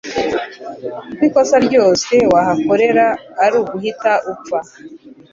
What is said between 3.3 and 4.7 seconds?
ari uguhita upfa,